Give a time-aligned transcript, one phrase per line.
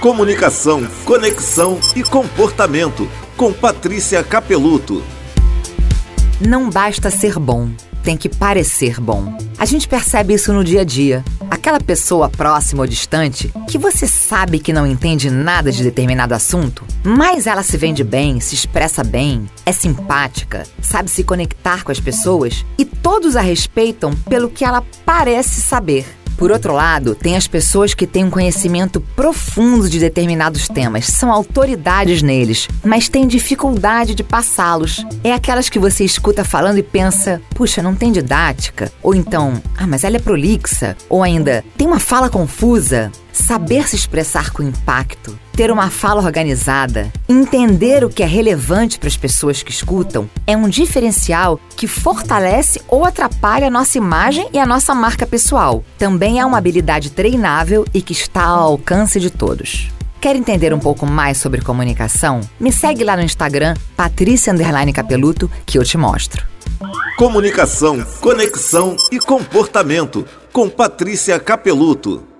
[0.00, 3.08] Comunicação, conexão e comportamento.
[3.34, 5.02] Com Patrícia Capeluto.
[6.40, 7.70] Não basta ser bom,
[8.02, 9.36] tem que parecer bom.
[9.58, 11.24] A gente percebe isso no dia a dia.
[11.50, 16.84] Aquela pessoa próxima ou distante que você sabe que não entende nada de determinado assunto,
[17.02, 22.00] mas ela se vende bem, se expressa bem, é simpática, sabe se conectar com as
[22.00, 26.06] pessoas e todos a respeitam pelo que ela parece saber.
[26.36, 31.32] Por outro lado, tem as pessoas que têm um conhecimento profundo de determinados temas, são
[31.32, 35.04] autoridades neles, mas têm dificuldade de passá-los.
[35.24, 38.92] É aquelas que você escuta falando e pensa, puxa, não tem didática?
[39.02, 40.96] Ou então, ah, mas ela é prolixa?
[41.08, 43.10] Ou ainda, tem uma fala confusa?
[43.32, 49.08] Saber se expressar com impacto, ter uma fala organizada, entender o que é relevante para
[49.08, 54.58] as pessoas que escutam é um diferencial que fortalece ou atrapalha a nossa imagem e
[54.58, 55.82] a nossa marca pessoal.
[55.96, 59.88] Também é uma habilidade treinável e que está ao alcance de todos.
[60.20, 62.42] Quer entender um pouco mais sobre comunicação?
[62.60, 64.52] Me segue lá no Instagram, Patrícia
[64.92, 66.44] Capeluto, que eu te mostro.
[67.16, 72.35] Comunicação, conexão e comportamento com Patrícia Capeluto.